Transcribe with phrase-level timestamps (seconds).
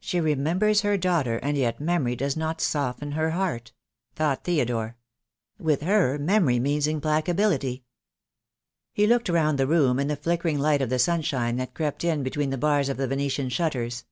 [0.00, 3.70] "She remembers her daughter, and yet memory does not soften her heart,"
[4.16, 4.96] thought Theodore.
[5.60, 7.84] "With her memory means implacability."
[8.92, 12.24] He looked round the room, in the flickering light of the sunshine that crept in
[12.24, 14.04] between the bars of the Vene tian shutters.